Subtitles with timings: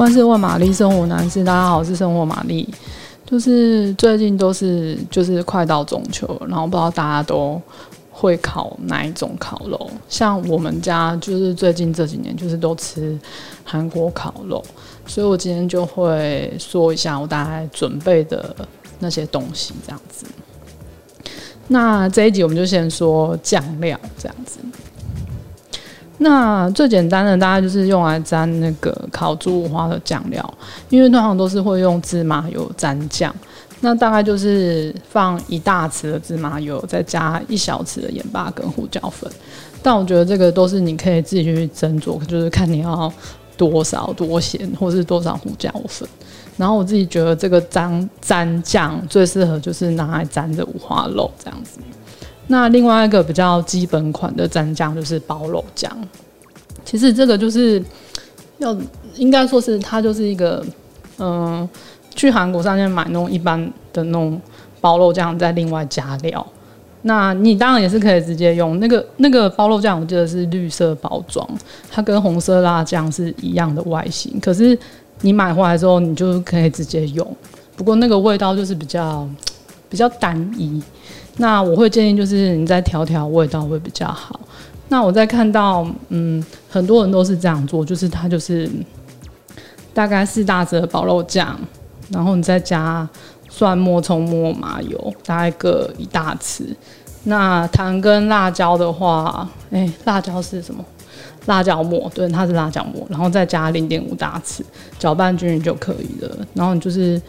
[0.00, 2.66] 万事问玛丽，生活男士，大家好，我是生活玛丽。
[3.26, 7.60] 就是最近都是就是快到中秋，然后不知道大家都
[8.10, 9.90] 会烤哪一种烤肉。
[10.08, 13.14] 像我们家就是最近这几年就是都吃
[13.62, 14.64] 韩国烤肉，
[15.06, 18.56] 所以我今天就会说一下我大概准备的
[19.00, 20.24] 那些东西，这样子。
[21.68, 24.60] 那这一集我们就先说酱料，这样子。
[26.22, 30.54] 那最简单的，大概就是用来沾那个烤猪五花的酱料，
[30.90, 33.34] 因为通常都是会用芝麻油沾酱。
[33.80, 39.30] 那大概就是放一大匙的芝麻油，再加一小匙的盐巴跟胡椒粉。
[39.82, 43.10] 但我觉得这个都是你可以自己去斟酌，就是看你要
[43.56, 46.06] 多少多咸，或是多少胡椒粉。
[46.58, 51.80] 然后我自己觉得这个沾沾酱最适合就是拿来沾着五花肉这样子。
[52.52, 55.96] 那另外一个比较基本款的蘸酱就是包肉酱，
[56.84, 57.80] 其实这个就是
[58.58, 58.76] 要
[59.14, 60.64] 应该说是它就是一个
[61.18, 61.68] 嗯，
[62.16, 63.60] 去韩国商店买那种一般
[63.92, 64.40] 的那种
[64.80, 66.44] 包肉酱，再另外加料。
[67.02, 71.48] 那你当然也是可以直接用那个那个包肉酱，我记得是绿色包装，
[71.88, 74.38] 它跟红色辣酱是一样的外形。
[74.40, 74.76] 可是
[75.20, 77.36] 你买回来之后，你就可以直接用，
[77.76, 79.26] 不过那个味道就是比较
[79.90, 80.82] 比较单一。
[81.36, 84.38] 那我会建议，就是你再调调味道会比较好。
[84.88, 88.68] 那我在看到，嗯，很多人都是这样做，就是它就是
[89.94, 91.58] 大概四大匙的保肉酱，
[92.10, 93.08] 然后你再加
[93.48, 96.62] 蒜末、葱末、麻油，大概各一大匙。
[97.24, 100.84] 那糖跟辣椒的话，哎、辣椒是什么？
[101.46, 104.60] 辣椒末，对，它是辣椒末，然后再加零点五大匙，
[104.98, 106.36] 搅拌均匀就可以了。
[106.52, 107.20] 然后你就是。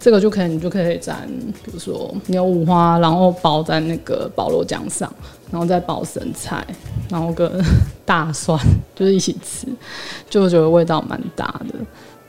[0.00, 1.28] 这个就可以，你就可以沾，
[1.64, 5.12] 比如说牛五花，然后包在那个保罗酱上，
[5.50, 6.64] 然后再包生菜，
[7.10, 7.50] 然后跟
[8.04, 8.58] 大蒜
[8.94, 9.66] 就是一起吃，
[10.30, 11.74] 就觉得味道蛮大的。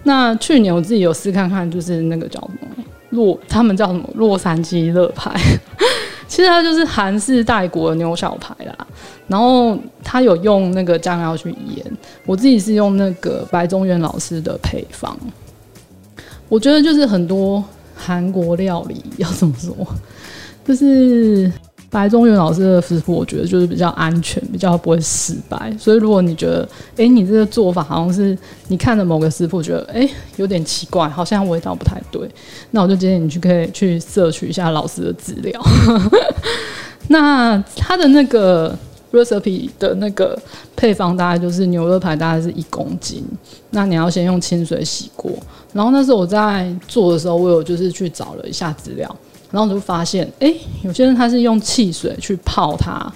[0.03, 5.31] 那去年我自己有试看看，就是那个叫什么洛，他们叫什么洛杉矶乐排，
[6.27, 8.87] 其实它就是韩式带国的牛小排啦。
[9.27, 11.85] 然后它有用那个酱料去腌，
[12.25, 15.15] 我自己是用那个白中原老师的配方。
[16.49, 17.63] 我觉得就是很多
[17.95, 19.73] 韩国料理要怎么说，
[20.65, 21.51] 就是
[21.89, 25.71] 白中原老师的师傅，我觉得就是比较安全，比较不会失败。
[25.79, 26.67] 所以如果你觉得，
[26.97, 28.37] 哎，你这个做法好像是
[28.67, 32.27] 你看的某个师傅觉得，哎，有点奇怪，好像味道不太对，
[32.71, 35.61] 那我就建议你去可以去摄取一下老师的资料。
[37.07, 38.75] 那他的那个。
[39.11, 40.37] Recipe 的那个
[40.75, 43.23] 配方大概就是牛肉排大概是一公斤，
[43.71, 45.31] 那你要先用清水洗过。
[45.73, 49.07] 然后那时候我在做的时候，我有就是去找了一下资料，
[49.51, 50.53] 然后我就发现，哎、
[50.83, 53.11] 有些人他是用汽水去泡它，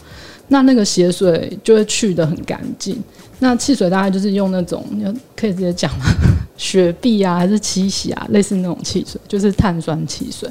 [0.49, 3.01] 那那个血水就会去得很干净。
[3.39, 5.03] 那汽水大概就是用那种，你
[5.35, 6.05] 可以直接讲吗？
[6.57, 10.49] 雪碧啊，还是七喜啊，类似那种汽水，就是碳酸汽水。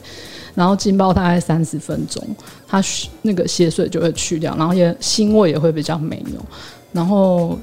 [0.55, 2.23] 然后浸泡大概三十分钟，
[2.69, 2.83] 它
[3.23, 6.45] 那个血水就会去掉，然后也腥味也会比较没有。
[6.93, 7.59] 然后，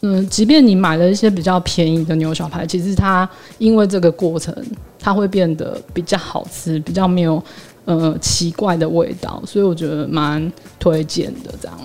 [0.00, 3.28] 嗯，即便你买了一些比较便宜的牛小排，其实它
[3.58, 4.54] 因为这个过程，
[4.98, 7.42] 它会变得比较好吃，比较没有
[7.84, 11.78] 呃奇怪的味道，所以我觉得蛮推荐的这样。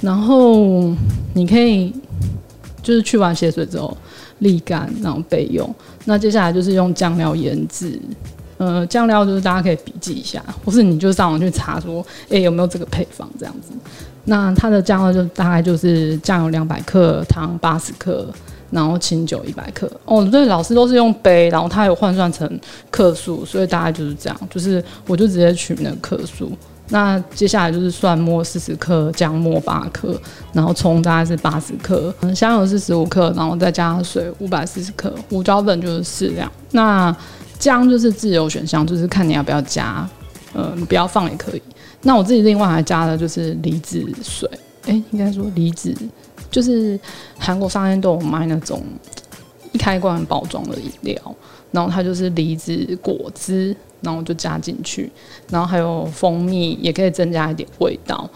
[0.00, 0.94] 然后
[1.34, 1.92] 你可以
[2.82, 3.94] 就是去完血水之后
[4.40, 5.68] 沥干，然后备用。
[6.04, 8.00] 那接下来就是用酱料腌制。
[8.58, 13.72] 呃，酱料就是大家可以笔记一下，或是你就上网去查说，哎、有没有这个配方这样子。
[14.24, 18.26] 那它的酱料就大概就是酱油两百克，糖八十克，
[18.70, 19.90] 然后清酒一百克。
[20.06, 22.50] 哦，对，老师都是用杯，然后他有换算成
[22.90, 24.40] 克数，所以大概就是这样。
[24.48, 26.50] 就是我就直接取那个克数。
[26.88, 30.18] 那接下来就是蒜末四十克，姜末八克，
[30.52, 36.50] 然后葱大概是八十克，嗯，香油是十五克，然后再加水五百四十克，胡椒粉就是适量。
[36.70, 37.14] 那
[37.58, 40.08] 姜就是自由选项，就是看你要不要加，
[40.54, 41.62] 嗯、呃，不要放也可以。
[42.02, 44.48] 那我自己另外还加的就是梨子水，
[44.86, 45.92] 哎、应该说梨子，
[46.50, 46.98] 就是
[47.36, 48.82] 韩国商店都有卖那种
[49.76, 51.20] 开罐包装的饮料，
[51.70, 55.10] 然后它就是梨子果汁，然后就加进去，
[55.50, 58.28] 然后还有蜂蜜，也可以增加一点味道。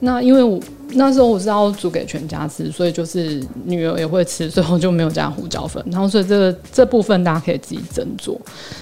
[0.00, 0.60] 那因为我
[0.90, 5.82] 那时候我是要煮给全家吃，所以就是女儿也会吃，所以我就没有加胡椒粉。
[5.90, 8.36] 然后所以这个这部分大家可以自己斟酌。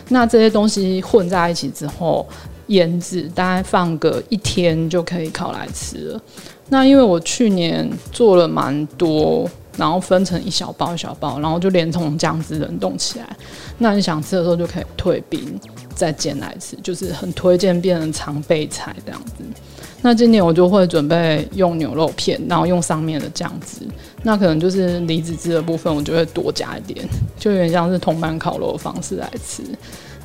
[0.08, 2.26] 那这些东西混在一起之后，
[2.66, 6.20] 腌制大概放个一天就可以烤来吃了。
[6.68, 13.36] 那因为我去年做了蛮多，然后分成一小包一小包，然后就连同酱汁冷冻起来。
[13.78, 15.60] 那你想吃的时候就可以退冰。
[15.94, 19.44] 再煎来吃，就是很推荐变成常备菜这样子。
[20.02, 23.86] 那今年我就会准备用牛肉片，然后用上面的酱汁。
[24.24, 29.62] 那可能就是离子汁的部分，我就会多加一点，就有点像是铜板烤肉的方式来吃。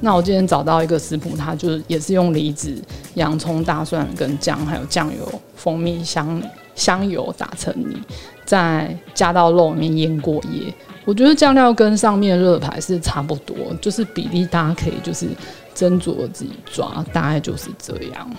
[0.01, 2.74] 那我今天找到一个食谱，它就是也是用离子、
[3.13, 6.41] 洋葱、大蒜跟姜，还有酱油、蜂蜜、香
[6.73, 8.01] 香油打成泥，
[8.45, 10.73] 再加到肉里面腌过夜。
[11.06, 15.27] 我觉得酱料跟上面热排是差不多，就是比例大家可以就是
[15.75, 18.35] 斟酌自己抓，大概就是这样。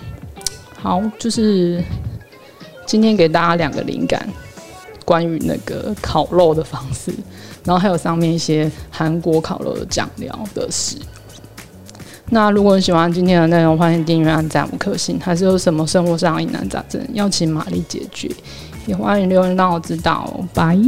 [0.73, 1.83] 好，就是
[2.85, 4.27] 今天给大家两个灵感。
[5.03, 7.11] 关于那个烤肉的方式，
[7.65, 10.95] 然后还有上面一些韩国烤肉的酱料的事。
[12.33, 15.19] 那如果你喜欢今天的内容，欢迎订阅、按赞、五颗星。
[15.19, 18.31] 还是有什么生活上疑难杂症要请玛丽解决，
[18.85, 20.33] 也欢迎留言让我知道。
[20.53, 20.79] 拜。